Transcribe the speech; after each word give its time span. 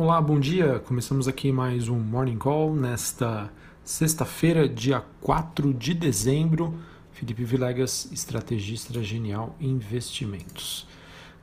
Olá, 0.00 0.20
bom 0.20 0.38
dia. 0.38 0.78
Começamos 0.86 1.26
aqui 1.26 1.50
mais 1.50 1.88
um 1.88 1.98
Morning 1.98 2.38
Call 2.38 2.72
nesta 2.72 3.50
sexta-feira, 3.82 4.68
dia 4.68 5.02
4 5.20 5.74
de 5.74 5.92
dezembro. 5.92 6.72
Felipe 7.10 7.42
Vilegas, 7.42 8.08
estrategista 8.12 9.02
genial 9.02 9.56
Investimentos. 9.60 10.86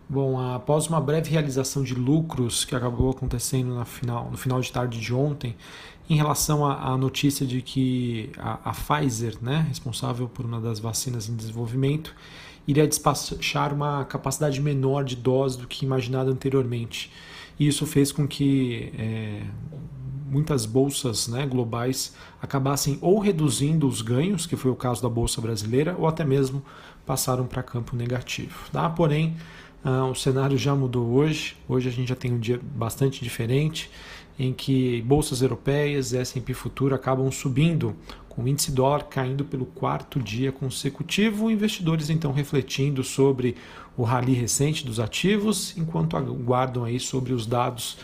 Bom, 0.07 0.39
após 0.39 0.88
uma 0.88 1.02
breve 1.02 1.31
realização 1.31 1.83
de 1.83 1.94
lucros 1.96 2.63
que 2.63 2.73
acabou 2.73 3.10
acontecendo 3.10 3.76
na 3.76 3.84
final, 3.84 4.32
no 4.32 4.38
final 4.38 4.62
de 4.62 4.72
tarde 4.72 5.02
de 5.02 5.14
ontem, 5.14 5.54
em 6.10 6.16
relação 6.16 6.66
à, 6.66 6.98
notícia 6.98 7.46
de 7.46 7.62
que 7.62 8.32
a, 8.38 8.70
a 8.70 8.72
Pfizer, 8.72 9.36
né, 9.42 9.66
responsável 9.68 10.30
por 10.30 10.46
uma 10.46 10.62
das 10.62 10.80
vacinas 10.80 11.28
em 11.28 11.36
desenvolvimento, 11.36 12.16
iria 12.66 12.88
despachar 12.88 13.74
uma 13.74 14.06
capacidade 14.06 14.62
menor 14.62 15.04
de 15.04 15.18
dose 15.18 15.58
do 15.58 15.68
que 15.68 15.84
imaginado 15.84 16.32
anteriormente. 16.32 17.12
E 17.60 17.68
isso 17.68 17.86
fez 17.86 18.12
com 18.12 18.28
que 18.28 18.92
é, 18.98 19.42
muitas 20.30 20.66
bolsas 20.66 21.27
né, 21.27 21.46
globais 21.46 22.13
acabassem 22.41 22.98
ou 23.02 23.20
reduzindo 23.20 23.88
os 23.88 24.02
ganhos, 24.02 24.46
que 24.46 24.55
foi 24.55 24.72
o 24.72 24.76
caso 24.76 25.02
da 25.02 25.09
bolsa 25.09 25.40
brasileira, 25.40 25.96
ou 25.98 26.08
até 26.08 26.26
mesmo 26.26 26.63
passaram 27.05 27.46
para 27.46 27.63
campo 27.63 27.96
negativo. 27.96 28.70
Tá? 28.72 28.90
Porém, 28.90 29.36
ah, 29.84 30.05
o 30.05 30.16
cenário 30.16 30.58
já 30.58 30.76
mudou 30.76 31.08
hoje. 31.13 31.55
Hoje 31.70 31.88
a 31.88 31.91
gente 31.91 32.10
já 32.10 32.16
tem 32.16 32.34
um 32.34 32.40
dia 32.40 32.60
bastante 32.76 33.23
diferente, 33.23 33.90
em 34.38 34.53
que 34.53 35.02
bolsas 35.03 35.41
europeias 35.41 36.12
e 36.12 36.17
S&P 36.17 36.53
Futuro 36.53 36.93
acabam 36.93 37.31
subindo, 37.31 37.95
com 38.30 38.43
o 38.43 38.48
índice 38.48 38.71
dólar 38.71 39.05
caindo 39.05 39.45
pelo 39.45 39.66
quarto 39.66 40.20
dia 40.20 40.52
consecutivo, 40.52 41.49
investidores 41.49 42.09
então 42.09 42.34
refletindo 42.34 43.03
sobre 43.03 43.55
o 43.95 44.03
rally 44.03 44.34
recente 44.34 44.85
dos 44.85 44.99
ativos, 44.99 45.76
enquanto 45.77 46.17
aguardam 46.17 46.84
aí 46.84 46.99
sobre 46.99 47.31
os 47.31 47.45
dados 47.45 47.98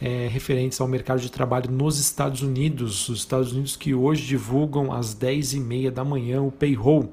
é, 0.00 0.28
referentes 0.28 0.80
ao 0.80 0.88
mercado 0.88 1.20
de 1.20 1.30
trabalho 1.30 1.70
nos 1.70 1.98
Estados 1.98 2.42
Unidos. 2.42 3.08
Os 3.08 3.20
Estados 3.20 3.52
Unidos 3.52 3.76
que 3.76 3.94
hoje 3.94 4.26
divulgam 4.26 4.92
às 4.92 5.14
10h30 5.14 5.90
da 5.90 6.04
manhã 6.04 6.42
o 6.42 6.50
payroll. 6.50 7.12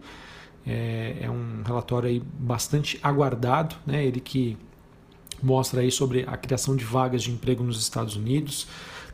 É, 0.66 1.18
é 1.22 1.30
um 1.30 1.62
relatório 1.66 2.10
aí 2.10 2.24
bastante 2.40 3.00
aguardado, 3.04 3.76
né? 3.86 4.06
ele 4.06 4.20
que 4.20 4.58
mostra 5.44 5.82
aí 5.82 5.92
sobre 5.92 6.24
a 6.28 6.38
criação 6.38 6.76
de 6.76 6.84
vagas 6.84 7.24
de 7.24 7.32
emprego 7.32 7.64
nos 7.64 7.80
Estados 7.80 8.16
Unidos. 8.16 8.68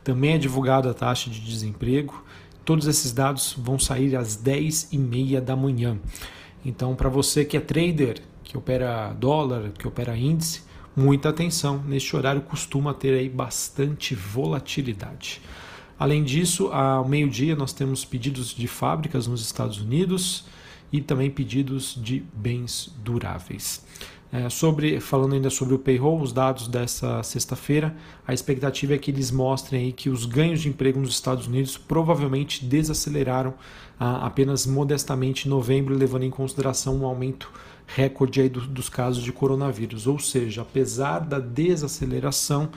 Também 0.04 0.32
é 0.34 0.38
divulgada 0.38 0.90
a 0.90 0.94
taxa 0.94 1.28
de 1.28 1.40
desemprego. 1.40 2.24
Todos 2.64 2.86
esses 2.86 3.12
dados 3.12 3.54
vão 3.58 3.78
sair 3.78 4.16
às 4.16 4.36
10h30 4.36 5.40
da 5.40 5.56
manhã. 5.56 5.98
Então, 6.64 6.94
para 6.94 7.08
você 7.08 7.44
que 7.44 7.56
é 7.56 7.60
trader, 7.60 8.22
que 8.44 8.56
opera 8.56 9.12
dólar, 9.12 9.70
que 9.78 9.86
opera 9.86 10.16
índice, 10.16 10.62
muita 10.96 11.28
atenção. 11.30 11.82
Neste 11.86 12.14
horário 12.16 12.42
costuma 12.42 12.92
ter 12.92 13.14
aí 13.14 13.28
bastante 13.28 14.14
volatilidade. 14.14 15.40
Além 15.98 16.24
disso, 16.24 16.68
ao 16.68 17.06
meio-dia 17.06 17.54
nós 17.54 17.72
temos 17.72 18.04
pedidos 18.04 18.54
de 18.54 18.66
fábricas 18.66 19.26
nos 19.26 19.42
Estados 19.42 19.78
Unidos 19.78 20.44
e 20.92 21.00
também 21.00 21.30
pedidos 21.30 21.94
de 22.00 22.24
bens 22.34 22.92
duráveis. 23.04 23.84
É, 24.32 24.48
sobre, 24.48 25.00
falando 25.00 25.34
ainda 25.34 25.50
sobre 25.50 25.74
o 25.74 25.78
payroll, 25.78 26.20
os 26.20 26.32
dados 26.32 26.68
dessa 26.68 27.20
sexta-feira, 27.22 27.96
a 28.24 28.32
expectativa 28.32 28.94
é 28.94 28.98
que 28.98 29.10
eles 29.10 29.32
mostrem 29.32 29.86
aí 29.86 29.92
que 29.92 30.08
os 30.08 30.24
ganhos 30.24 30.60
de 30.60 30.68
emprego 30.68 31.00
nos 31.00 31.10
Estados 31.10 31.48
Unidos 31.48 31.76
provavelmente 31.76 32.64
desaceleraram 32.64 33.54
ah, 33.98 34.24
apenas 34.24 34.66
modestamente 34.66 35.48
em 35.48 35.50
novembro, 35.50 35.96
levando 35.96 36.22
em 36.22 36.30
consideração 36.30 36.98
um 36.98 37.06
aumento 37.06 37.50
recorde 37.88 38.40
aí 38.40 38.48
do, 38.48 38.60
dos 38.60 38.88
casos 38.88 39.24
de 39.24 39.32
coronavírus. 39.32 40.06
Ou 40.06 40.20
seja, 40.20 40.62
apesar 40.62 41.20
da 41.20 41.40
desaceleração, 41.40 42.68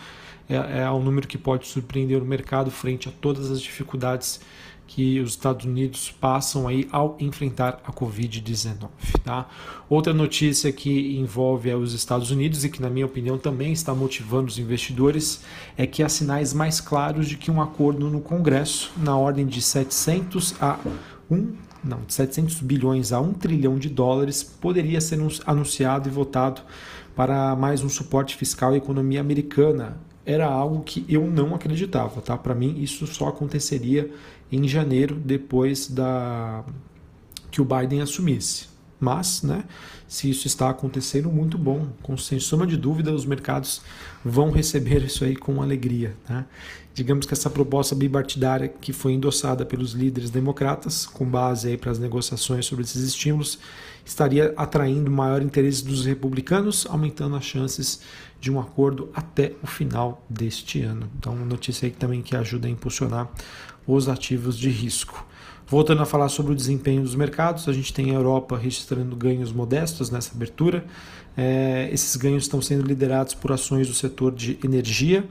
é, 0.50 0.82
é 0.82 0.92
um 0.92 1.04
número 1.04 1.28
que 1.28 1.38
pode 1.38 1.68
surpreender 1.68 2.22
o 2.22 2.26
mercado 2.26 2.72
frente 2.72 3.08
a 3.08 3.12
todas 3.12 3.52
as 3.52 3.62
dificuldades 3.62 4.42
que 4.88 5.20
os 5.20 5.32
Estados 5.32 5.66
Unidos 5.66 6.12
passam 6.12 6.68
aí 6.68 6.88
ao 6.92 7.16
enfrentar 7.20 7.82
a 7.86 7.92
Covid-19. 7.92 8.90
Tá? 9.24 9.48
Outra 9.90 10.14
notícia 10.14 10.72
que 10.72 11.18
envolve 11.18 11.70
é, 11.70 11.76
os 11.76 11.94
Estados 11.94 12.30
Unidos 12.32 12.64
e 12.64 12.70
que, 12.70 12.82
na 12.82 12.90
minha 12.90 13.06
opinião, 13.06 13.38
também 13.38 13.72
está 13.72 13.96
motivando 13.96 14.48
os 14.48 14.60
investidores 14.60 15.42
é 15.78 15.88
que 15.88 16.04
há 16.04 16.10
sinais 16.10 16.54
mais 16.54 16.80
claros 16.80 17.28
de 17.28 17.38
que 17.38 17.50
um 17.50 17.62
acordo 17.62 18.10
no 18.10 18.22
Congresso, 18.22 18.92
na 18.98 19.18
ordem 19.18 19.46
de 19.46 19.62
700 19.62 20.62
a 20.62 20.80
1 21.32 21.54
não, 21.84 22.00
de 22.08 22.14
700 22.14 22.62
bilhões 22.62 23.12
a 23.12 23.20
1 23.20 23.34
trilhão 23.34 23.78
de 23.78 23.90
dólares 23.90 24.42
poderia 24.42 25.02
ser 25.02 25.20
anunciado 25.46 26.08
e 26.08 26.12
votado 26.12 26.62
para 27.14 27.56
mais 27.56 27.84
um 27.84 27.90
suporte 27.90 28.38
fiscal 28.38 28.72
à 28.72 28.78
economia 28.78 29.20
americana. 29.20 29.98
Era 30.26 30.48
algo 30.48 30.82
que 30.84 31.06
eu 31.10 31.28
não 31.28 31.54
acreditava, 31.54 32.22
tá? 32.22 32.38
Para 32.38 32.56
mim 32.56 32.82
isso 32.82 33.06
só 33.06 33.28
aconteceria 33.28 34.10
em 34.56 34.68
janeiro 34.68 35.16
depois 35.16 35.88
da 35.88 36.64
que 37.50 37.62
o 37.62 37.66
Biden 37.66 38.02
assumisse. 38.02 38.74
Mas, 39.00 39.44
né, 39.44 39.66
se 40.08 40.30
isso 40.30 40.48
está 40.48 40.70
acontecendo, 40.70 41.30
muito 41.30 41.58
bom. 41.58 41.90
Com, 42.02 42.16
sem 42.16 42.40
sombra 42.40 42.66
de 42.66 42.78
dúvida, 42.78 43.12
os 43.12 43.26
mercados 43.26 43.82
vão 44.24 44.50
receber 44.50 45.04
isso 45.04 45.26
aí 45.26 45.36
com 45.36 45.62
alegria. 45.62 46.16
Né? 46.28 46.46
Digamos 46.94 47.26
que 47.26 47.34
essa 47.34 47.50
proposta 47.50 47.94
bipartidária 47.94 48.68
que 48.70 48.94
foi 48.94 49.14
endossada 49.14 49.66
pelos 49.66 49.92
líderes 49.92 50.30
democratas, 50.30 51.06
com 51.06 51.26
base 51.26 51.68
aí 51.68 51.78
para 51.78 51.92
as 51.92 52.00
negociações 52.00 52.66
sobre 52.66 52.86
esses 52.86 53.04
estímulos, 53.04 53.60
estaria 54.06 54.54
atraindo 54.58 55.10
maior 55.10 55.42
interesse 55.42 55.84
dos 55.84 56.06
republicanos, 56.06 56.86
aumentando 56.90 57.36
as 57.36 57.46
chances 57.46 58.02
de 58.40 58.52
um 58.52 58.60
acordo 58.60 59.10
até 59.14 59.54
o 59.64 59.68
final 59.68 60.26
deste 60.30 60.82
ano. 60.82 61.10
Então, 61.18 61.34
uma 61.34 61.46
notícia 61.46 61.86
aí 61.86 61.92
também 61.92 62.22
que 62.22 62.36
ajuda 62.36 62.68
a 62.68 62.70
impulsionar 62.70 63.30
os 63.88 64.10
ativos 64.10 64.58
de 64.58 64.70
risco. 64.70 65.26
Voltando 65.66 66.02
a 66.02 66.06
falar 66.06 66.30
sobre 66.30 66.52
o 66.52 66.56
desempenho 66.56 67.02
dos 67.02 67.16
mercados, 67.16 67.68
a 67.70 67.74
gente 67.74 67.94
tem 67.94 68.12
a 68.12 68.16
Europa 68.16 68.58
registrando 68.58 69.16
ganhos 69.16 69.52
modestos 69.52 70.10
nessa 70.10 70.36
abertura. 70.36 70.86
É, 71.38 71.90
esses 71.92 72.16
ganhos 72.16 72.44
estão 72.44 72.62
sendo 72.62 72.86
liderados 72.86 73.34
por 73.34 73.52
ações 73.52 73.88
do 73.88 73.94
setor 73.94 74.34
de 74.34 74.60
energia, 74.64 75.28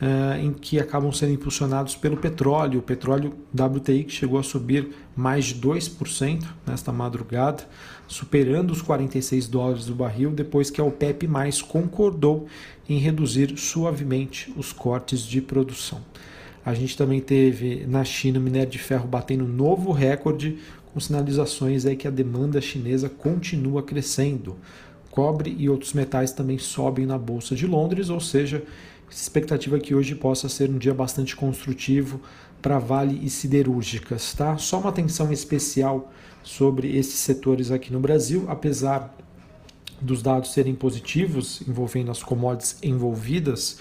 é, 0.00 0.40
em 0.42 0.52
que 0.52 0.78
acabam 0.78 1.12
sendo 1.12 1.32
impulsionados 1.32 1.96
pelo 1.96 2.16
petróleo. 2.16 2.80
O 2.80 2.82
petróleo 2.82 3.32
WTI 3.54 4.04
que 4.04 4.12
chegou 4.12 4.38
a 4.38 4.42
subir 4.42 4.90
mais 5.16 5.46
de 5.46 5.54
2% 5.54 6.44
nesta 6.66 6.92
madrugada, 6.92 7.64
superando 8.08 8.70
os 8.70 8.80
46 8.82 9.46
dólares 9.46 9.84
do 9.84 9.94
barril, 9.94 10.30
depois 10.30 10.70
que 10.70 10.80
a 10.80 10.84
OPEP 10.84 11.28
mais 11.28 11.60
concordou 11.60 12.46
em 12.88 12.98
reduzir 12.98 13.56
suavemente 13.58 14.52
os 14.56 14.72
cortes 14.72 15.22
de 15.22 15.42
produção. 15.42 16.00
A 16.64 16.74
gente 16.74 16.96
também 16.96 17.20
teve 17.20 17.86
na 17.86 18.04
China 18.04 18.38
o 18.38 18.42
minério 18.42 18.70
de 18.70 18.78
ferro 18.78 19.06
batendo 19.06 19.46
novo 19.46 19.92
recorde, 19.92 20.58
com 20.92 20.98
sinalizações 20.98 21.84
aí 21.84 21.94
que 21.94 22.08
a 22.08 22.10
demanda 22.10 22.60
chinesa 22.60 23.08
continua 23.08 23.82
crescendo. 23.82 24.56
Cobre 25.10 25.54
e 25.58 25.68
outros 25.68 25.92
metais 25.92 26.32
também 26.32 26.58
sobem 26.58 27.06
na 27.06 27.18
Bolsa 27.18 27.54
de 27.54 27.66
Londres, 27.66 28.08
ou 28.08 28.20
seja, 28.20 28.62
expectativa 29.10 29.78
que 29.78 29.94
hoje 29.94 30.14
possa 30.14 30.48
ser 30.48 30.70
um 30.70 30.78
dia 30.78 30.94
bastante 30.94 31.36
construtivo 31.36 32.20
para 32.60 32.78
Vale 32.78 33.20
e 33.22 33.30
siderúrgicas. 33.30 34.34
Tá? 34.34 34.56
Só 34.58 34.78
uma 34.78 34.90
atenção 34.90 35.32
especial 35.32 36.12
sobre 36.48 36.96
esses 36.96 37.16
setores 37.16 37.70
aqui 37.70 37.92
no 37.92 38.00
Brasil, 38.00 38.46
apesar 38.48 39.14
dos 40.00 40.22
dados 40.22 40.50
serem 40.52 40.74
positivos 40.74 41.60
envolvendo 41.68 42.10
as 42.10 42.22
commodities 42.22 42.78
envolvidas, 42.82 43.78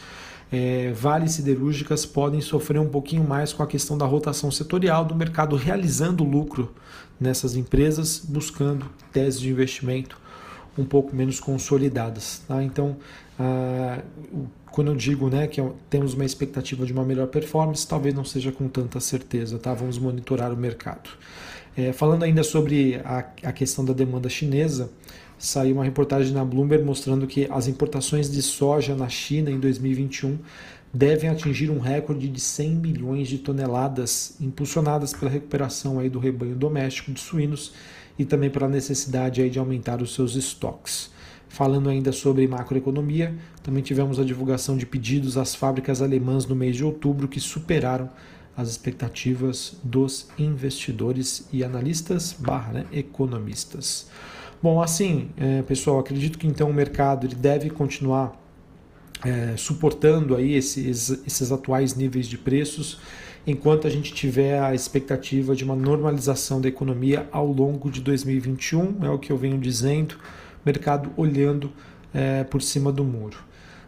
é, 0.52 0.92
vales 0.92 1.32
siderúrgicas 1.32 2.06
podem 2.06 2.42
sofrer 2.42 2.80
um 2.80 2.90
pouquinho 2.90 3.24
mais 3.24 3.54
com 3.54 3.64
a 3.64 3.68
questão 3.68 3.98
da 3.98 4.06
rotação 4.06 4.52
setorial 4.52 5.06
do 5.06 5.16
mercado 5.16 5.56
realizando 5.56 6.26
lucro 6.26 6.76
nessas 7.18 7.56
empresas, 7.56 8.20
buscando 8.20 8.86
teses 9.14 9.40
de 9.40 9.50
investimento 9.50 10.20
um 10.78 10.84
pouco 10.84 11.16
menos 11.16 11.40
consolidadas. 11.40 12.42
Tá? 12.46 12.62
Então, 12.62 12.98
ah, 13.40 14.02
quando 14.72 14.92
eu 14.92 14.96
digo 14.96 15.30
né, 15.30 15.48
que 15.48 15.62
temos 15.90 16.14
uma 16.14 16.26
expectativa 16.26 16.86
de 16.86 16.92
uma 16.92 17.06
melhor 17.06 17.28
performance, 17.28 17.88
talvez 17.88 18.14
não 18.14 18.26
seja 18.26 18.52
com 18.52 18.68
tanta 18.68 19.00
certeza. 19.00 19.58
Tá? 19.58 19.74
Vamos 19.74 19.98
monitorar 19.98 20.52
o 20.52 20.58
mercado. 20.58 21.10
É, 21.78 21.94
falando 21.94 22.24
ainda 22.24 22.42
sobre 22.42 22.96
a, 23.06 23.20
a 23.44 23.54
questão 23.54 23.86
da 23.86 23.94
demanda 23.94 24.28
chinesa, 24.28 24.90
saiu 25.38 25.76
uma 25.76 25.84
reportagem 25.84 26.34
na 26.34 26.44
Bloomberg 26.44 26.84
mostrando 26.84 27.28
que 27.28 27.48
as 27.52 27.68
importações 27.68 28.32
de 28.32 28.42
soja 28.42 28.96
na 28.96 29.08
China 29.08 29.52
em 29.52 29.60
2021 29.60 30.40
devem 30.92 31.30
atingir 31.30 31.70
um 31.70 31.78
recorde 31.78 32.28
de 32.28 32.40
100 32.40 32.76
milhões 32.78 33.28
de 33.28 33.38
toneladas, 33.38 34.36
impulsionadas 34.42 35.14
pela 35.14 35.30
recuperação 35.30 36.00
aí 36.00 36.10
do 36.10 36.18
rebanho 36.18 36.56
doméstico 36.56 37.12
de 37.12 37.20
suínos 37.20 37.74
e 38.18 38.26
também 38.26 38.50
pela 38.50 38.68
necessidade 38.68 39.40
aí 39.40 39.50
de 39.52 39.60
aumentar 39.60 40.02
os 40.02 40.16
seus 40.16 40.36
estoques. 40.36 41.12
Falando 41.48 41.90
ainda 41.90 42.12
sobre 42.12 42.48
macroeconomia, 42.48 43.36
também 43.62 43.84
tivemos 43.84 44.20
a 44.20 44.24
divulgação 44.24 44.76
de 44.76 44.86
pedidos 44.88 45.38
às 45.38 45.54
fábricas 45.54 46.02
alemãs 46.02 46.48
no 46.48 46.56
mês 46.56 46.76
de 46.76 46.84
outubro 46.84 47.28
que 47.28 47.40
superaram 47.40 48.10
as 48.58 48.70
expectativas 48.70 49.78
dos 49.84 50.28
investidores 50.40 51.48
e 51.54 51.64
analistas 51.64 52.34
barra 52.34 52.74
né, 52.74 52.86
economistas. 52.92 54.08
Bom, 54.62 54.82
assim, 54.82 55.30
é, 55.38 55.62
pessoal, 55.62 56.00
acredito 56.00 56.40
que 56.40 56.48
então 56.48 56.68
o 56.72 56.74
mercado 56.74 57.28
ele 57.28 57.36
deve 57.36 57.70
continuar 57.70 58.36
é, 59.24 59.56
suportando 59.56 60.36
aí 60.36 60.56
esses, 60.56 61.10
esses 61.26 61.52
atuais 61.52 61.96
níveis 61.96 62.26
de 62.28 62.38
preços, 62.38 63.00
enquanto 63.46 63.86
a 63.86 63.90
gente 63.90 64.12
tiver 64.12 64.60
a 64.60 64.74
expectativa 64.74 65.56
de 65.56 65.64
uma 65.64 65.76
normalização 65.76 66.60
da 66.60 66.68
economia 66.68 67.28
ao 67.32 67.46
longo 67.46 67.92
de 67.92 68.02
2021, 68.02 69.06
é 69.06 69.10
o 69.10 69.20
que 69.20 69.32
eu 69.32 69.38
venho 69.38 69.60
dizendo, 69.60 70.16
mercado 70.66 71.12
olhando 71.16 71.72
é, 72.12 72.44
por 72.44 72.62
cima 72.62 72.92
do 72.92 73.04
muro. 73.04 73.38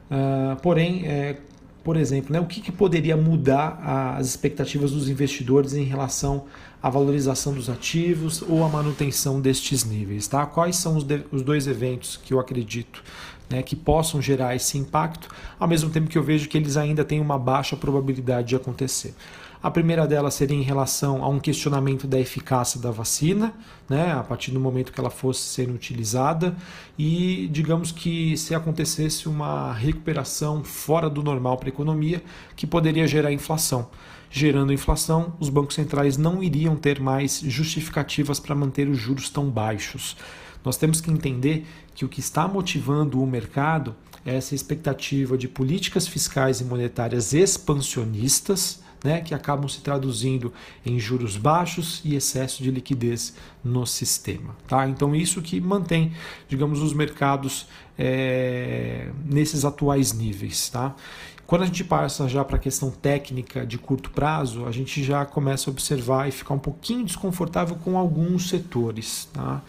Uh, 0.09 0.59
porém, 0.61 1.05
é, 1.05 1.37
por 1.89 1.97
exemplo, 1.97 2.31
né, 2.31 2.39
o 2.39 2.45
que, 2.45 2.61
que 2.61 2.71
poderia 2.71 3.17
mudar 3.17 3.79
as 4.15 4.27
expectativas 4.27 4.91
dos 4.91 5.09
investidores 5.09 5.73
em 5.73 5.83
relação 5.83 6.45
à 6.83 6.87
valorização 6.87 7.51
dos 7.51 7.67
ativos 7.67 8.43
ou 8.43 8.63
à 8.63 8.69
manutenção 8.69 9.41
destes 9.41 9.83
níveis? 9.83 10.27
Tá? 10.27 10.45
Quais 10.45 10.75
são 10.75 10.97
os, 10.97 11.03
de, 11.03 11.23
os 11.31 11.41
dois 11.41 11.65
eventos 11.65 12.15
que 12.15 12.31
eu 12.31 12.39
acredito 12.39 13.03
né, 13.49 13.63
que 13.63 13.75
possam 13.75 14.21
gerar 14.21 14.55
esse 14.55 14.77
impacto, 14.77 15.29
ao 15.59 15.67
mesmo 15.67 15.89
tempo 15.89 16.07
que 16.07 16.15
eu 16.15 16.21
vejo 16.21 16.47
que 16.47 16.59
eles 16.59 16.77
ainda 16.77 17.03
têm 17.03 17.19
uma 17.19 17.39
baixa 17.39 17.75
probabilidade 17.75 18.49
de 18.49 18.55
acontecer? 18.55 19.15
A 19.61 19.69
primeira 19.69 20.07
delas 20.07 20.35
seria 20.35 20.55
em 20.55 20.61
relação 20.61 21.21
a 21.21 21.27
um 21.27 21.37
questionamento 21.37 22.07
da 22.07 22.17
eficácia 22.17 22.79
da 22.79 22.91
vacina, 22.91 23.53
né, 23.89 24.13
a 24.13 24.23
partir 24.23 24.51
do 24.51 24.59
momento 24.59 24.93
que 24.93 24.99
ela 24.99 25.09
fosse 25.09 25.41
sendo 25.41 25.73
utilizada, 25.73 26.55
e 26.97 27.49
digamos 27.51 27.91
que 27.91 28.37
se 28.37 28.55
acontecesse 28.55 29.27
uma 29.27 29.73
recuperação 29.73 30.63
fora 30.63 31.09
do 31.09 31.21
normal 31.21 31.57
para 31.57 31.67
a 31.67 31.73
economia, 31.73 32.23
que 32.55 32.65
poderia 32.65 33.05
gerar 33.05 33.33
inflação. 33.33 33.89
Gerando 34.31 34.71
inflação, 34.71 35.33
os 35.41 35.49
bancos 35.49 35.75
centrais 35.75 36.15
não 36.15 36.41
iriam 36.41 36.77
ter 36.77 37.01
mais 37.01 37.41
justificativas 37.41 38.39
para 38.39 38.55
manter 38.55 38.87
os 38.87 38.97
juros 38.97 39.29
tão 39.29 39.49
baixos. 39.49 40.15
Nós 40.63 40.77
temos 40.77 41.01
que 41.01 41.11
entender 41.11 41.65
que 41.93 42.05
o 42.05 42.09
que 42.09 42.21
está 42.21 42.47
motivando 42.47 43.21
o 43.21 43.27
mercado 43.27 43.93
é 44.25 44.37
essa 44.37 44.55
expectativa 44.55 45.37
de 45.37 45.49
políticas 45.49 46.07
fiscais 46.07 46.61
e 46.61 46.63
monetárias 46.63 47.33
expansionistas 47.33 48.87
né, 49.03 49.21
que 49.21 49.33
acabam 49.33 49.67
se 49.67 49.81
traduzindo 49.81 50.53
em 50.85 50.99
juros 50.99 51.37
baixos 51.37 52.01
e 52.03 52.15
excesso 52.15 52.61
de 52.61 52.71
liquidez 52.71 53.33
no 53.63 53.85
sistema. 53.85 54.55
Tá? 54.67 54.87
Então, 54.87 55.15
isso 55.15 55.41
que 55.41 55.59
mantém, 55.59 56.11
digamos, 56.47 56.81
os 56.81 56.93
mercados 56.93 57.67
é, 57.97 59.09
nesses 59.25 59.65
atuais 59.65 60.13
níveis. 60.13 60.69
Tá? 60.69 60.95
Quando 61.49 61.63
a 61.63 61.65
gente 61.65 61.83
passa 61.83 62.27
já 62.27 62.45
para 62.45 62.57
a 62.57 62.59
questão 62.59 62.91
técnica 62.91 63.65
de 63.65 63.77
curto 63.77 64.11
prazo, 64.11 64.65
a 64.65 64.71
gente 64.71 65.03
já 65.03 65.25
começa 65.25 65.69
a 65.69 65.71
observar 65.71 66.27
e 66.27 66.31
ficar 66.31 66.53
um 66.53 66.59
pouquinho 66.59 67.03
desconfortável 67.03 67.75
com 67.77 67.97
alguns 67.97 68.49
setores. 68.49 69.27
Tá? 69.33 69.61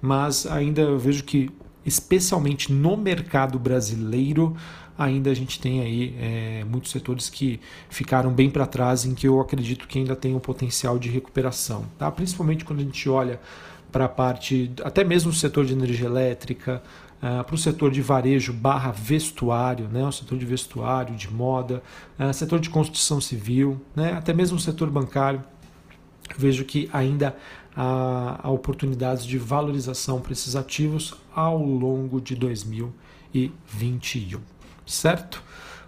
Mas 0.00 0.44
ainda 0.44 0.82
eu 0.82 0.98
vejo 0.98 1.24
que, 1.24 1.50
especialmente 1.86 2.70
no 2.70 2.96
mercado 2.96 3.58
brasileiro, 3.58 4.54
ainda 4.96 5.30
a 5.30 5.34
gente 5.34 5.60
tem 5.60 5.80
aí 5.80 6.14
é, 6.18 6.64
muitos 6.64 6.90
setores 6.90 7.28
que 7.28 7.60
ficaram 7.88 8.32
bem 8.32 8.50
para 8.50 8.66
trás, 8.66 9.04
em 9.04 9.14
que 9.14 9.26
eu 9.26 9.40
acredito 9.40 9.88
que 9.88 9.98
ainda 9.98 10.14
tem 10.14 10.34
um 10.34 10.40
potencial 10.40 10.98
de 10.98 11.08
recuperação. 11.08 11.86
Tá? 11.98 12.10
Principalmente 12.10 12.64
quando 12.64 12.80
a 12.80 12.82
gente 12.82 13.08
olha 13.08 13.40
para 13.90 14.06
a 14.06 14.08
parte, 14.08 14.72
até 14.82 15.04
mesmo 15.04 15.30
o 15.30 15.34
setor 15.34 15.64
de 15.64 15.72
energia 15.72 16.06
elétrica, 16.06 16.82
uh, 17.22 17.44
para 17.44 17.54
o 17.54 17.58
setor 17.58 17.90
de 17.90 18.00
varejo 18.00 18.52
barra 18.52 18.90
vestuário, 18.90 19.88
né? 19.88 20.04
o 20.04 20.12
setor 20.12 20.38
de 20.38 20.46
vestuário, 20.46 21.14
de 21.14 21.32
moda, 21.32 21.82
uh, 22.18 22.32
setor 22.32 22.58
de 22.58 22.70
construção 22.70 23.20
civil, 23.20 23.80
né? 23.94 24.12
até 24.12 24.32
mesmo 24.32 24.56
o 24.56 24.60
setor 24.60 24.90
bancário. 24.90 25.42
Vejo 26.38 26.64
que 26.64 26.88
ainda 26.92 27.36
há, 27.76 28.40
há 28.42 28.50
oportunidades 28.50 29.26
de 29.26 29.36
valorização 29.36 30.20
para 30.20 30.32
esses 30.32 30.56
ativos 30.56 31.14
ao 31.34 31.62
longo 31.62 32.20
de 32.20 32.34
2021 32.34 34.51
certo? 34.94 35.42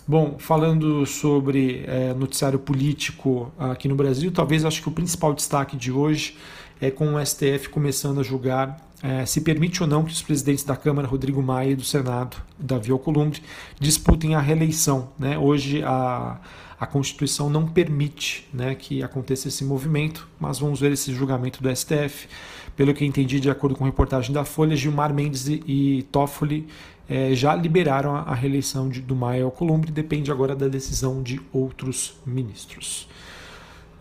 Bom, 0.06 0.36
falando 0.38 1.06
sobre 1.06 1.84
é, 1.86 2.12
noticiário 2.12 2.58
político 2.58 3.50
aqui 3.58 3.88
no 3.88 3.94
Brasil, 3.94 4.30
talvez 4.30 4.64
acho 4.64 4.82
que 4.82 4.88
o 4.88 4.92
principal 4.92 5.32
destaque 5.32 5.76
de 5.76 5.90
hoje 5.90 6.36
é 6.80 6.90
com 6.90 7.14
o 7.14 7.24
STF 7.24 7.68
começando 7.70 8.20
a 8.20 8.22
julgar 8.22 8.76
é, 9.04 9.26
se 9.26 9.42
permite 9.42 9.82
ou 9.82 9.88
não 9.88 10.02
que 10.02 10.10
os 10.10 10.22
presidentes 10.22 10.64
da 10.64 10.74
Câmara, 10.74 11.06
Rodrigo 11.06 11.42
Maia, 11.42 11.72
e 11.72 11.76
do 11.76 11.84
Senado, 11.84 12.38
Davi 12.58 12.90
Alcolumbre, 12.90 13.42
disputem 13.78 14.34
a 14.34 14.40
reeleição. 14.40 15.10
Né? 15.18 15.36
Hoje 15.36 15.82
a, 15.84 16.38
a 16.80 16.86
Constituição 16.86 17.50
não 17.50 17.66
permite 17.66 18.48
né, 18.50 18.74
que 18.74 19.02
aconteça 19.02 19.48
esse 19.48 19.62
movimento, 19.62 20.26
mas 20.40 20.58
vamos 20.58 20.80
ver 20.80 20.90
esse 20.92 21.12
julgamento 21.12 21.62
do 21.62 21.76
STF. 21.76 22.28
Pelo 22.74 22.94
que 22.94 23.04
entendi, 23.04 23.38
de 23.38 23.50
acordo 23.50 23.76
com 23.76 23.84
a 23.84 23.86
reportagem 23.86 24.32
da 24.32 24.42
Folha, 24.42 24.74
Gilmar 24.74 25.12
Mendes 25.12 25.48
e 25.48 26.06
Toffoli 26.10 26.66
é, 27.08 27.34
já 27.34 27.54
liberaram 27.54 28.16
a 28.16 28.34
reeleição 28.34 28.88
de, 28.88 29.00
do 29.00 29.14
Maia 29.14 29.44
Alcolumbre, 29.44 29.90
depende 29.92 30.30
agora 30.30 30.56
da 30.56 30.68
decisão 30.68 31.22
de 31.22 31.40
outros 31.52 32.16
ministros. 32.24 33.08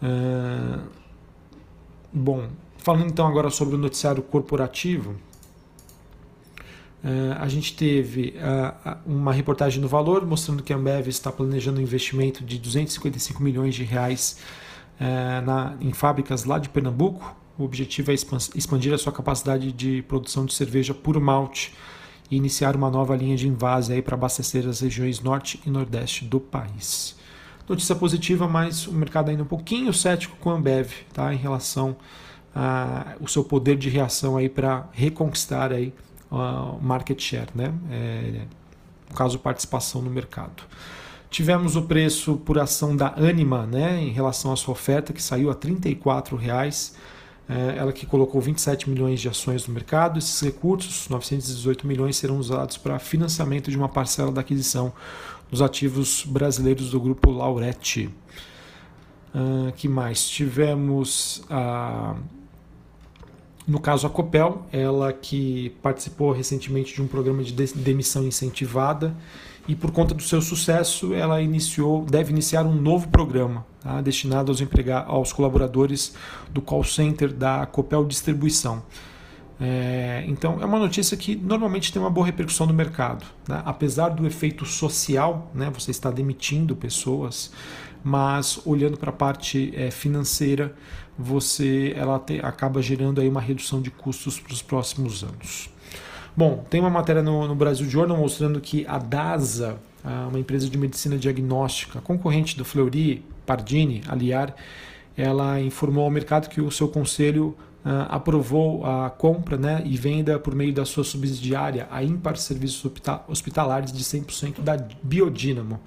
Uh, 0.01 0.81
bom, 2.11 2.47
falando 2.77 3.07
então 3.07 3.27
agora 3.27 3.50
sobre 3.50 3.75
o 3.75 3.77
noticiário 3.77 4.21
corporativo, 4.21 5.11
uh, 7.03 7.39
a 7.39 7.47
gente 7.47 7.75
teve 7.75 8.35
uh, 8.38 8.97
uma 9.06 9.33
reportagem 9.33 9.81
no 9.81 9.88
Valor 9.88 10.25
mostrando 10.25 10.63
que 10.63 10.71
a 10.71 10.77
Ambev 10.77 11.07
está 11.07 11.31
planejando 11.31 11.79
um 11.79 11.83
investimento 11.83 12.44
de 12.44 12.57
255 12.57 13.41
milhões 13.44 13.75
de 13.75 13.83
reais 13.83 14.38
na, 15.45 15.75
em 15.81 15.91
fábricas 15.91 16.45
lá 16.45 16.59
de 16.59 16.69
Pernambuco. 16.69 17.35
O 17.57 17.63
objetivo 17.63 18.11
é 18.11 18.13
expandir 18.13 18.94
a 18.94 18.97
sua 18.97 19.11
capacidade 19.11 19.71
de 19.73 20.01
produção 20.03 20.45
de 20.45 20.53
cerveja 20.53 20.94
por 20.94 21.19
malte 21.19 21.73
e 22.29 22.35
iniciar 22.35 22.75
uma 22.75 22.89
nova 22.89 23.15
linha 23.15 23.35
de 23.35 23.47
invase 23.47 24.01
para 24.01 24.15
abastecer 24.15 24.67
as 24.67 24.81
regiões 24.81 25.19
norte 25.19 25.61
e 25.65 25.69
nordeste 25.69 26.25
do 26.25 26.39
país. 26.39 27.15
Notícia 27.67 27.95
positiva, 27.95 28.47
mas 28.47 28.87
o 28.87 28.93
mercado 28.93 29.29
ainda 29.29 29.43
um 29.43 29.47
pouquinho 29.47 29.93
cético 29.93 30.35
com 30.37 30.51
a 30.51 30.55
Ambev 30.55 30.91
tá, 31.13 31.33
em 31.33 31.37
relação 31.37 31.95
ao 32.53 33.27
seu 33.27 33.43
poder 33.43 33.77
de 33.77 33.89
reação 33.89 34.35
para 34.49 34.87
reconquistar 34.91 35.71
aí, 35.71 35.93
o 36.29 36.79
market 36.81 37.19
share, 37.21 37.49
né? 37.53 37.73
É, 37.91 38.41
no 39.09 39.15
caso, 39.15 39.37
participação 39.37 40.01
no 40.01 40.09
mercado. 40.09 40.63
Tivemos 41.29 41.75
o 41.75 41.83
preço 41.83 42.37
por 42.37 42.59
ação 42.59 42.95
da 42.95 43.13
Anima 43.15 43.65
né, 43.65 44.01
em 44.01 44.09
relação 44.09 44.51
à 44.51 44.55
sua 44.55 44.73
oferta, 44.73 45.13
que 45.13 45.21
saiu 45.21 45.49
a 45.49 45.53
R$ 45.53 45.59
34,00 45.59 46.93
é, 46.93 47.03
ela 47.48 47.92
que 47.92 48.06
colocou 48.06 48.40
27 48.40 48.90
milhões 48.90 49.19
de 49.19 49.28
ações 49.28 49.68
no 49.68 49.74
mercado. 49.74 50.18
Esses 50.18 50.40
recursos, 50.42 51.10
918 51.10 51.86
milhões, 51.86 52.16
serão 52.16 52.38
usados 52.38 52.78
para 52.78 52.98
financiamento 53.00 53.69
de 53.69 53.78
uma 53.78 53.90
parcela 53.90 54.31
da 54.31 54.42
aquisição 54.42 54.94
dos 55.51 55.62
ativos 55.62 56.25
brasileiros 56.25 56.90
do 56.90 57.00
grupo 57.00 57.30
Lauretti. 57.30 58.10
Uh, 59.33 59.71
que 59.73 59.88
mais? 59.88 60.28
Tivemos 60.28 61.44
a. 61.50 62.16
No 63.66 63.80
caso, 63.80 64.06
a 64.06 64.09
Copel, 64.09 64.66
ela 64.71 65.14
que 65.14 65.69
participou 65.81 66.31
recentemente 66.31 66.94
de 66.94 67.02
um 67.02 67.07
programa 67.07 67.44
de 67.44 67.54
demissão 67.54 68.26
incentivada 68.26 69.16
e 69.67 69.75
por 69.75 69.91
conta 69.91 70.13
do 70.13 70.21
seu 70.21 70.41
sucesso, 70.41 71.13
ela 71.13 71.41
iniciou, 71.41 72.05
deve 72.05 72.31
iniciar 72.31 72.65
um 72.65 72.73
novo 72.73 73.07
programa 73.07 73.65
tá, 73.81 74.01
destinado 74.01 74.51
aos, 74.51 74.59
empregar, 74.59 75.05
aos 75.07 75.31
colaboradores 75.31 76.13
do 76.51 76.61
call 76.61 76.83
center 76.83 77.31
da 77.31 77.65
Copel 77.65 78.05
Distribuição. 78.05 78.83
É, 79.59 80.25
então, 80.27 80.59
é 80.61 80.65
uma 80.65 80.79
notícia 80.79 81.15
que 81.15 81.35
normalmente 81.35 81.93
tem 81.93 82.01
uma 82.01 82.09
boa 82.09 82.25
repercussão 82.25 82.67
no 82.67 82.73
mercado. 82.73 83.25
Né? 83.47 83.61
Apesar 83.63 84.09
do 84.09 84.27
efeito 84.27 84.65
social, 84.65 85.49
né, 85.53 85.71
você 85.73 85.91
está 85.91 86.11
demitindo 86.11 86.75
pessoas, 86.75 87.51
mas 88.03 88.59
olhando 88.65 88.97
para 88.97 89.11
a 89.11 89.13
parte 89.13 89.71
é, 89.75 89.89
financeira, 89.89 90.75
você 91.17 91.93
ela 91.95 92.19
te, 92.19 92.39
acaba 92.43 92.81
gerando 92.81 93.21
aí 93.21 93.29
uma 93.29 93.39
redução 93.39 93.81
de 93.81 93.89
custos 93.89 94.39
para 94.39 94.51
os 94.51 94.61
próximos 94.61 95.23
anos. 95.23 95.72
Bom, 96.35 96.66
tem 96.69 96.80
uma 96.80 96.90
matéria 96.90 97.21
no, 97.21 97.47
no 97.47 97.56
Brasil 97.56 97.87
Journal 97.87 98.18
mostrando 98.18 98.59
que 98.59 98.85
a 98.87 98.97
DASA, 98.97 99.78
uma 100.30 100.40
empresa 100.40 100.68
de 100.68 100.78
medicina 100.78 101.18
diagnóstica, 101.18 102.02
concorrente 102.02 102.57
do 102.57 102.66
Fleury, 102.66 103.23
Pardini, 103.45 104.02
Aliar, 104.07 104.56
ela 105.16 105.61
informou 105.61 106.06
ao 106.06 106.09
mercado 106.09 106.49
que 106.49 106.59
o 106.59 106.71
seu 106.71 106.87
conselho 106.87 107.56
uh, 107.85 108.07
aprovou 108.09 108.85
a 108.85 109.09
compra 109.09 109.57
né, 109.57 109.83
e 109.85 109.95
venda 109.95 110.40
por 110.40 110.56
meio 110.56 110.73
da 110.73 110.85
sua 110.85 111.04
subsidiária, 111.04 111.87
a 111.92 112.04
Impar 112.04 112.37
Serviços 112.37 112.92
Hospitalares, 113.28 113.92
de 113.92 114.04
100% 114.04 114.61
da 114.61 114.78
Biodínamo. 115.04 115.80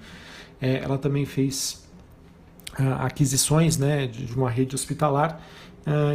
É, 0.61 0.77
ela 0.77 0.97
também 0.97 1.25
fez 1.25 1.85
uh, 2.79 2.93
aquisições 2.99 3.77
né, 3.77 4.07
de 4.07 4.33
uma 4.33 4.49
rede 4.49 4.75
hospitalar 4.75 5.41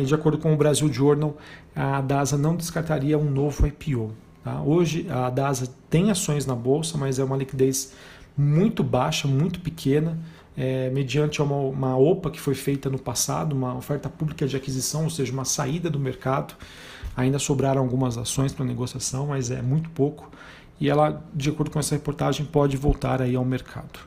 e, 0.01 0.05
de 0.05 0.15
acordo 0.15 0.39
com 0.39 0.53
o 0.53 0.57
Brasil 0.57 0.93
Journal, 0.93 1.37
a 1.75 2.01
DASA 2.01 2.37
não 2.37 2.55
descartaria 2.55 3.19
um 3.19 3.31
novo 3.31 3.67
IPO. 3.67 4.13
Tá? 4.45 4.61
Hoje 4.61 5.07
a 5.09 5.31
DASA 5.31 5.69
tem 5.89 6.11
ações 6.11 6.45
na 6.45 6.55
bolsa, 6.55 6.99
mas 6.99 7.19
é 7.19 7.25
uma 7.25 7.37
liquidez 7.37 7.93
muito 8.37 8.83
baixa, 8.83 9.29
muito 9.29 9.61
pequena, 9.61 10.19
é, 10.57 10.91
mediante 10.91 11.41
uma, 11.41 11.57
uma 11.57 11.97
OPA 11.97 12.31
que 12.31 12.41
foi 12.41 12.55
feita 12.55 12.91
no 12.91 12.99
passado, 12.99 13.55
uma 13.55 13.75
oferta 13.75 14.09
pública 14.09 14.47
de 14.47 14.57
aquisição, 14.57 15.05
ou 15.05 15.11
seja, 15.11 15.33
uma 15.33 15.45
saída 15.45 15.89
do 15.89 15.99
mercado. 15.99 16.55
Ainda 17.17 17.39
sobraram 17.39 17.81
algumas 17.81 18.17
ações 18.19 18.53
para 18.53 18.65
negociação, 18.65 19.29
mas 19.29 19.51
é 19.51 19.63
muito 19.63 19.91
pouco. 19.91 20.31
e 20.81 20.89
ela, 20.89 21.23
de 21.35 21.51
acordo 21.51 21.71
com 21.71 21.79
essa 21.79 21.95
reportagem, 21.95 22.45
pode 22.45 22.77
voltar 22.77 23.23
aí 23.23 23.37
ao 23.37 23.45
mercado. 23.45 24.01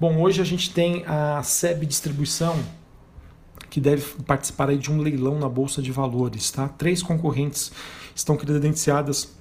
Bom, 0.00 0.20
hoje 0.20 0.40
a 0.40 0.44
gente 0.44 0.72
tem 0.72 1.04
a 1.06 1.42
SEB 1.42 1.84
Distribuição, 1.84 2.56
que 3.70 3.80
deve 3.80 4.04
participar 4.26 4.70
aí 4.70 4.78
de 4.78 4.90
um 4.90 5.00
leilão 5.00 5.38
na 5.38 5.48
Bolsa 5.48 5.82
de 5.82 5.92
Valores. 5.92 6.50
Tá? 6.50 6.68
Três 6.68 7.02
concorrentes 7.02 7.72
estão 8.14 8.36
credenciadas 8.36 9.36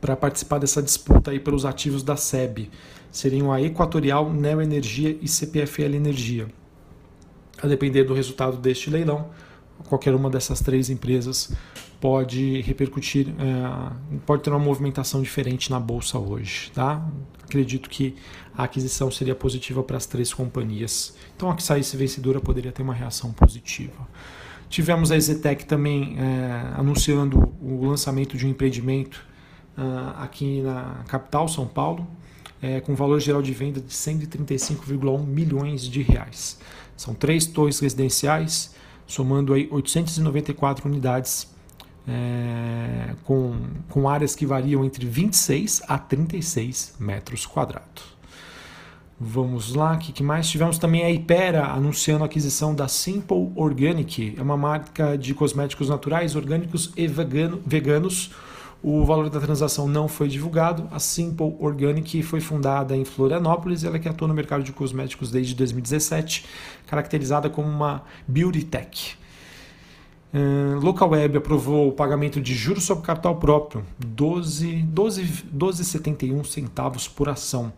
para 0.00 0.16
participar 0.16 0.58
dessa 0.58 0.82
disputa 0.82 1.30
aí 1.30 1.38
pelos 1.38 1.64
ativos 1.64 2.02
da 2.02 2.16
SEB. 2.16 2.70
Seriam 3.10 3.52
a 3.52 3.60
Equatorial, 3.60 4.32
Neo 4.32 4.60
Energia 4.60 5.16
e 5.20 5.28
CPFL 5.28 5.94
Energia. 5.94 6.48
A 7.62 7.66
depender 7.66 8.04
do 8.04 8.14
resultado 8.14 8.56
deste 8.56 8.90
leilão, 8.90 9.30
qualquer 9.88 10.14
uma 10.14 10.30
dessas 10.30 10.60
três 10.60 10.90
empresas 10.90 11.52
pode 12.00 12.60
repercutir, 12.62 13.28
é, 13.28 14.18
pode 14.26 14.42
ter 14.42 14.50
uma 14.50 14.58
movimentação 14.58 15.22
diferente 15.22 15.70
na 15.70 15.78
bolsa 15.78 16.18
hoje. 16.18 16.70
Tá? 16.74 17.06
Acredito 17.44 17.88
que 17.88 18.16
a 18.56 18.64
aquisição 18.64 19.10
seria 19.10 19.34
positiva 19.34 19.82
para 19.82 19.96
as 19.96 20.06
três 20.06 20.34
companhias. 20.34 21.14
Então, 21.36 21.50
a 21.50 21.54
que 21.54 21.62
saísse 21.62 21.96
vencedora 21.96 22.40
poderia 22.40 22.72
ter 22.72 22.82
uma 22.82 22.94
reação 22.94 23.32
positiva. 23.32 24.08
Tivemos 24.68 25.12
a 25.12 25.18
Zetec 25.18 25.66
também 25.66 26.16
é, 26.18 26.72
anunciando 26.76 27.54
o 27.60 27.86
lançamento 27.86 28.36
de 28.36 28.46
um 28.46 28.50
empreendimento 28.50 29.22
uh, 29.76 30.22
aqui 30.22 30.62
na 30.62 31.04
capital, 31.06 31.46
São 31.46 31.66
Paulo, 31.66 32.06
é, 32.60 32.80
com 32.80 32.94
valor 32.94 33.20
geral 33.20 33.42
de 33.42 33.52
venda 33.52 33.80
de 33.80 33.92
135,1 33.92 35.26
milhões 35.26 35.82
de 35.82 36.02
reais. 36.02 36.58
São 36.96 37.14
três 37.14 37.46
torres 37.46 37.80
residenciais, 37.80 38.74
somando 39.06 39.52
aí 39.52 39.68
894 39.70 40.88
unidades, 40.88 41.50
é, 42.06 43.14
com, 43.24 43.54
com 43.88 44.08
áreas 44.08 44.34
que 44.34 44.44
variam 44.44 44.84
entre 44.84 45.06
26 45.06 45.82
a 45.88 45.98
36 45.98 46.96
metros 46.98 47.46
quadrados. 47.46 48.12
Vamos 49.24 49.72
lá, 49.74 49.94
o 49.94 49.98
que, 49.98 50.10
que, 50.10 50.22
mais? 50.22 50.48
Tivemos 50.48 50.78
também 50.78 51.04
a 51.04 51.10
Ipera 51.10 51.66
anunciando 51.66 52.24
a 52.24 52.26
aquisição 52.26 52.74
da 52.74 52.88
Simple 52.88 53.52
Organic, 53.54 54.34
é 54.36 54.42
uma 54.42 54.56
marca 54.56 55.16
de 55.16 55.32
cosméticos 55.32 55.88
naturais, 55.88 56.34
orgânicos 56.34 56.92
e 56.96 57.06
vegano, 57.06 57.62
veganos 57.64 58.32
o 58.82 59.04
valor 59.04 59.30
da 59.30 59.38
transação 59.38 59.86
não 59.86 60.08
foi 60.08 60.26
divulgado. 60.26 60.88
A 60.90 60.98
Simple 60.98 61.54
Organic 61.60 62.20
foi 62.22 62.40
fundada 62.40 62.96
em 62.96 63.04
Florianópolis, 63.04 63.84
ela 63.84 63.98
que 63.98 64.08
atua 64.08 64.26
no 64.26 64.34
mercado 64.34 64.64
de 64.64 64.72
cosméticos 64.72 65.30
desde 65.30 65.54
2017, 65.54 66.44
caracterizada 66.86 67.48
como 67.48 67.68
uma 67.68 68.02
beauty 68.26 68.64
tech. 68.64 69.16
Uh, 70.34 70.80
Local 70.80 71.10
Web 71.10 71.36
aprovou 71.38 71.88
o 71.88 71.92
pagamento 71.92 72.40
de 72.40 72.54
juros 72.54 72.84
sobre 72.84 73.04
capital 73.04 73.36
próprio, 73.36 73.84
12,71 74.04 74.84
12, 74.86 75.24
12 75.52 75.84
centavos 76.44 77.06
por 77.06 77.28
ação. 77.28 77.72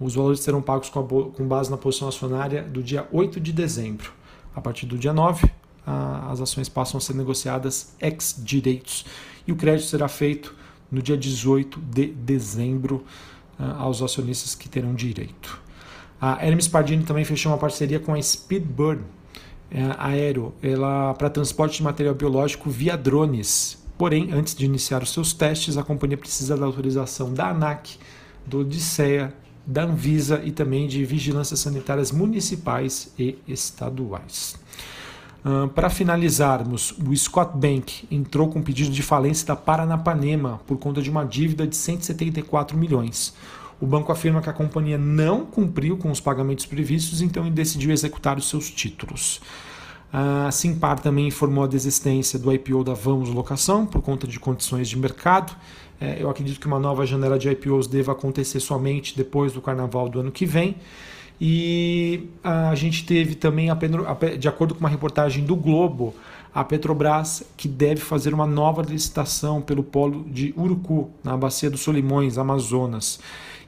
Os 0.00 0.14
valores 0.14 0.40
serão 0.40 0.62
pagos 0.62 0.88
com, 0.88 1.02
com 1.02 1.46
base 1.46 1.70
na 1.70 1.76
posição 1.76 2.08
acionária 2.08 2.62
do 2.62 2.82
dia 2.82 3.06
8 3.12 3.40
de 3.40 3.52
dezembro. 3.52 4.12
A 4.54 4.60
partir 4.60 4.86
do 4.86 4.96
dia 4.96 5.12
9, 5.12 5.50
a, 5.84 6.30
as 6.30 6.40
ações 6.40 6.68
passam 6.68 6.98
a 6.98 7.00
ser 7.00 7.14
negociadas 7.14 7.94
ex-direitos 8.00 9.04
e 9.48 9.52
o 9.52 9.56
crédito 9.56 9.86
será 9.86 10.06
feito 10.06 10.54
no 10.92 11.02
dia 11.02 11.16
18 11.16 11.80
de 11.80 12.06
dezembro 12.06 13.04
uh, 13.58 13.64
aos 13.78 14.02
acionistas 14.02 14.54
que 14.54 14.68
terão 14.68 14.94
direito. 14.94 15.60
A 16.20 16.44
Hermes 16.44 16.68
Pardini 16.68 17.02
também 17.04 17.24
fechou 17.24 17.50
uma 17.50 17.58
parceria 17.58 17.98
com 17.98 18.12
a 18.12 18.20
Speedbird 18.20 19.02
é, 19.70 19.94
Aero 19.98 20.54
para 21.16 21.30
transporte 21.30 21.76
de 21.76 21.82
material 21.82 22.14
biológico 22.14 22.68
via 22.68 22.96
drones. 22.96 23.78
Porém, 23.96 24.30
antes 24.32 24.54
de 24.54 24.64
iniciar 24.64 25.02
os 25.02 25.12
seus 25.12 25.32
testes, 25.32 25.76
a 25.76 25.82
companhia 25.82 26.16
precisa 26.16 26.56
da 26.56 26.66
autorização 26.66 27.32
da 27.32 27.50
ANAC, 27.50 27.98
do 28.46 28.60
Odisseia, 28.60 29.32
da 29.66 29.84
Anvisa 29.84 30.40
e 30.44 30.50
também 30.50 30.88
de 30.88 31.04
vigilâncias 31.04 31.60
sanitárias 31.60 32.10
municipais 32.10 33.12
e 33.18 33.38
estaduais. 33.46 34.56
Uh, 35.44 35.68
Para 35.68 35.88
finalizarmos, 35.88 36.92
o 36.98 37.16
Scott 37.16 37.56
Bank 37.56 38.06
entrou 38.10 38.48
com 38.48 38.60
pedido 38.60 38.90
de 38.90 39.02
falência 39.02 39.46
da 39.46 39.56
Paranapanema 39.56 40.60
por 40.66 40.78
conta 40.78 41.00
de 41.00 41.10
uma 41.10 41.24
dívida 41.24 41.66
de 41.66 41.76
174 41.76 42.76
milhões. 42.76 43.34
O 43.80 43.86
banco 43.86 44.10
afirma 44.10 44.42
que 44.42 44.50
a 44.50 44.52
companhia 44.52 44.98
não 44.98 45.46
cumpriu 45.46 45.96
com 45.96 46.10
os 46.10 46.20
pagamentos 46.20 46.66
previstos, 46.66 47.22
então 47.22 47.48
decidiu 47.48 47.92
executar 47.92 48.36
os 48.36 48.48
seus 48.48 48.68
títulos. 48.70 49.40
A 50.12 50.50
Simpar 50.50 50.98
também 50.98 51.28
informou 51.28 51.64
a 51.64 51.66
desistência 51.66 52.38
do 52.38 52.52
IPO 52.52 52.82
da 52.82 52.94
Vamos 52.94 53.28
Locação 53.28 53.86
por 53.86 54.02
conta 54.02 54.26
de 54.26 54.40
condições 54.40 54.88
de 54.88 54.98
mercado. 54.98 55.54
É, 56.00 56.20
eu 56.20 56.30
acredito 56.30 56.58
que 56.58 56.66
uma 56.66 56.78
nova 56.78 57.04
janela 57.04 57.38
de 57.38 57.48
IPOs 57.50 57.86
deva 57.86 58.12
acontecer 58.12 58.58
somente 58.58 59.16
depois 59.16 59.52
do 59.52 59.60
carnaval 59.60 60.08
do 60.08 60.20
ano 60.20 60.32
que 60.32 60.46
vem. 60.46 60.76
E 61.40 62.28
a 62.42 62.74
gente 62.74 63.04
teve 63.06 63.34
também, 63.34 63.68
de 64.38 64.48
acordo 64.48 64.74
com 64.74 64.80
uma 64.80 64.88
reportagem 64.88 65.44
do 65.44 65.54
Globo, 65.54 66.14
a 66.52 66.64
Petrobras 66.64 67.44
que 67.56 67.68
deve 67.68 68.00
fazer 68.00 68.34
uma 68.34 68.46
nova 68.46 68.82
licitação 68.82 69.60
pelo 69.60 69.82
polo 69.82 70.24
de 70.28 70.52
Urucu, 70.56 71.10
na 71.22 71.36
bacia 71.36 71.70
dos 71.70 71.80
Solimões, 71.80 72.38
Amazonas. 72.38 73.20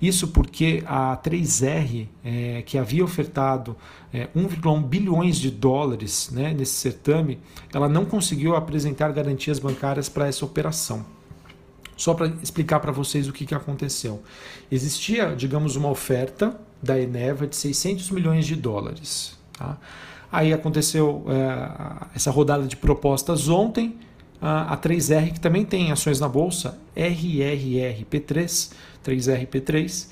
Isso 0.02 0.28
porque 0.28 0.82
a 0.86 1.16
3R, 1.18 2.08
é, 2.24 2.62
que 2.62 2.78
havia 2.78 3.04
ofertado 3.04 3.76
é, 4.12 4.28
1,1 4.34 4.82
bilhões 4.82 5.36
de 5.36 5.50
dólares 5.50 6.30
né, 6.32 6.54
nesse 6.54 6.72
certame, 6.72 7.38
ela 7.72 7.88
não 7.88 8.04
conseguiu 8.04 8.56
apresentar 8.56 9.12
garantias 9.12 9.58
bancárias 9.58 10.08
para 10.08 10.26
essa 10.26 10.44
operação. 10.44 11.04
Só 11.96 12.14
para 12.14 12.32
explicar 12.42 12.80
para 12.80 12.90
vocês 12.90 13.28
o 13.28 13.32
que, 13.32 13.44
que 13.44 13.54
aconteceu. 13.54 14.22
Existia, 14.72 15.34
digamos, 15.36 15.76
uma 15.76 15.90
oferta 15.90 16.58
da 16.82 16.98
Eneva 16.98 17.46
de 17.46 17.56
600 17.56 18.10
milhões 18.10 18.46
de 18.46 18.56
dólares. 18.56 19.38
Tá? 19.56 19.76
Aí 20.32 20.52
aconteceu 20.52 21.24
é, 21.28 22.06
essa 22.14 22.30
rodada 22.30 22.66
de 22.66 22.76
propostas 22.76 23.48
ontem. 23.48 23.98
A, 24.40 24.72
a 24.72 24.78
3R, 24.78 25.34
que 25.34 25.40
também 25.40 25.66
tem 25.66 25.92
ações 25.92 26.18
na 26.18 26.26
bolsa, 26.26 26.78
RRRP3, 26.96 28.72
3RP3, 29.04 30.08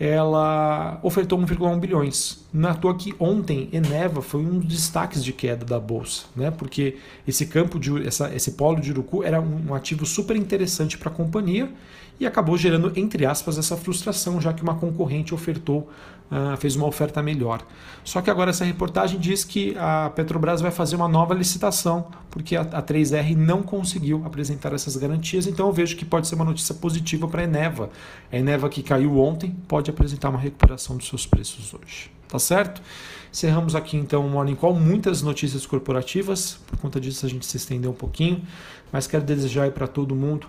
ela 0.00 0.98
ofertou 1.02 1.38
1,1 1.38 1.78
bilhões. 1.78 2.42
Não 2.50 2.70
é 2.70 2.74
toa 2.74 2.94
que 2.94 3.14
ontem 3.20 3.68
Eneva 3.70 4.22
foi 4.22 4.40
um 4.40 4.58
dos 4.58 4.68
destaques 4.68 5.22
de 5.22 5.30
queda 5.30 5.66
da 5.66 5.78
bolsa, 5.78 6.24
né? 6.34 6.50
porque 6.50 6.96
esse 7.28 7.44
campo 7.44 7.78
de 7.78 8.06
essa, 8.08 8.34
esse 8.34 8.52
polo 8.52 8.80
de 8.80 8.90
Urucu 8.92 9.22
era 9.22 9.38
um 9.38 9.74
ativo 9.74 10.06
super 10.06 10.36
interessante 10.36 10.96
para 10.96 11.10
a 11.10 11.14
companhia 11.14 11.70
e 12.20 12.26
acabou 12.26 12.56
gerando, 12.56 12.92
entre 12.96 13.24
aspas, 13.24 13.56
essa 13.56 13.76
frustração, 13.78 14.38
já 14.40 14.52
que 14.52 14.62
uma 14.62 14.74
concorrente 14.74 15.34
ofertou, 15.34 15.88
uh, 16.30 16.54
fez 16.58 16.76
uma 16.76 16.86
oferta 16.86 17.22
melhor. 17.22 17.62
Só 18.04 18.20
que 18.20 18.30
agora 18.30 18.50
essa 18.50 18.62
reportagem 18.62 19.18
diz 19.18 19.42
que 19.42 19.74
a 19.78 20.10
Petrobras 20.14 20.60
vai 20.60 20.70
fazer 20.70 20.96
uma 20.96 21.08
nova 21.08 21.32
licitação, 21.32 22.08
porque 22.30 22.56
a, 22.56 22.60
a 22.60 22.82
3R 22.82 23.34
não 23.34 23.62
conseguiu 23.62 24.22
apresentar 24.26 24.74
essas 24.74 24.96
garantias, 24.96 25.46
então 25.46 25.66
eu 25.66 25.72
vejo 25.72 25.96
que 25.96 26.04
pode 26.04 26.28
ser 26.28 26.34
uma 26.34 26.44
notícia 26.44 26.74
positiva 26.74 27.26
para 27.26 27.40
a 27.40 27.44
Eneva. 27.44 27.88
A 28.30 28.36
Eneva 28.36 28.68
que 28.68 28.82
caiu 28.82 29.18
ontem 29.18 29.56
pode 29.66 29.89
apresentar 29.90 30.30
uma 30.30 30.38
recuperação 30.38 30.96
dos 30.96 31.08
seus 31.08 31.26
preços 31.26 31.74
hoje. 31.74 32.10
Tá 32.28 32.38
certo? 32.38 32.80
Encerramos 33.32 33.74
aqui 33.74 33.96
então 33.96 34.26
o 34.26 34.30
Morning 34.30 34.54
Call, 34.54 34.74
muitas 34.74 35.22
notícias 35.22 35.66
corporativas, 35.66 36.58
por 36.66 36.78
conta 36.78 37.00
disso 37.00 37.26
a 37.26 37.28
gente 37.28 37.44
se 37.44 37.56
estendeu 37.56 37.90
um 37.90 37.94
pouquinho, 37.94 38.42
mas 38.92 39.06
quero 39.06 39.24
desejar 39.24 39.70
para 39.72 39.86
todo 39.86 40.14
mundo 40.14 40.46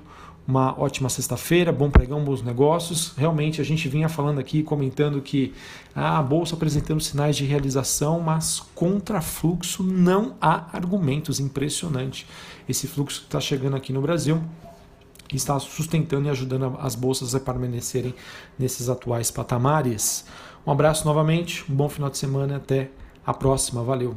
uma 0.48 0.79
ótima 0.79 1.07
sexta-feira, 1.07 1.71
bom 1.71 1.89
pregão, 1.89 2.24
bons 2.24 2.41
negócios. 2.41 3.13
Realmente 3.15 3.62
a 3.62 3.63
gente 3.63 3.88
vinha 3.88 4.10
falando 4.10 4.39
aqui, 4.39 4.63
comentando 4.63 5.21
que 5.21 5.53
ah, 5.95 6.17
a 6.17 6.24
bolsa 6.24 6.55
apresentando 6.55 7.00
sinais 7.01 7.36
de 7.36 7.45
realização, 7.45 8.19
mas 8.19 8.60
contra 8.74 9.21
fluxo 9.21 9.83
não 9.83 10.36
há 10.41 10.75
argumentos. 10.75 11.39
Impressionante 11.39 12.25
esse 12.67 12.88
fluxo 12.88 13.21
que 13.21 13.27
está 13.27 13.39
chegando 13.39 13.75
aqui 13.75 13.93
no 13.93 14.01
Brasil 14.01 14.41
está 15.35 15.57
sustentando 15.59 16.27
e 16.27 16.31
ajudando 16.31 16.77
as 16.79 16.95
bolsas 16.95 17.33
a 17.35 17.39
permanecerem 17.39 18.13
nesses 18.57 18.89
atuais 18.89 19.31
patamares. 19.31 20.25
Um 20.65 20.71
abraço 20.71 21.05
novamente, 21.05 21.65
um 21.71 21.75
bom 21.75 21.89
final 21.89 22.09
de 22.09 22.17
semana, 22.17 22.57
até 22.57 22.89
a 23.25 23.33
próxima, 23.33 23.83
valeu! 23.83 24.15